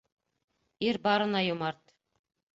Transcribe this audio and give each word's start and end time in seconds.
Ир 0.87 0.99
барына 1.03 1.43
йомарт. 1.45 1.95